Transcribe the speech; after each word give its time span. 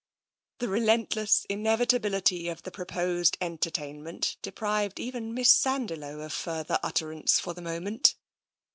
The 0.57 0.67
relentless 0.67 1.45
inevitability 1.47 2.49
of 2.49 2.63
the 2.63 2.71
proposed 2.71 3.37
enter 3.39 3.69
tainment 3.69 4.37
deprived 4.41 4.99
even 4.99 5.31
Miss 5.31 5.53
Sandiloe 5.53 6.21
of 6.25 6.33
further 6.33 6.79
ut 6.81 6.95
terance 6.95 7.39
for 7.39 7.53
the 7.53 7.61
moment. 7.61 8.15